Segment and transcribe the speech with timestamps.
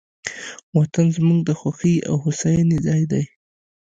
[0.77, 3.23] وطن زموږ د خوښۍ او هوساینې ځای دی.